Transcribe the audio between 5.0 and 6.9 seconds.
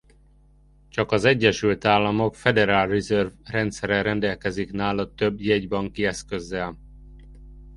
több jegybanki eszközzel.